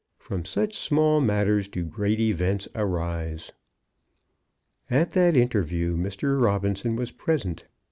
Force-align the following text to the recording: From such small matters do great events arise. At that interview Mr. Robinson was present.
From 0.17 0.45
such 0.45 0.75
small 0.79 1.21
matters 1.21 1.67
do 1.67 1.85
great 1.85 2.19
events 2.19 2.67
arise. 2.73 3.51
At 4.89 5.11
that 5.11 5.37
interview 5.37 5.95
Mr. 5.95 6.41
Robinson 6.41 6.95
was 6.95 7.11
present. 7.11 7.65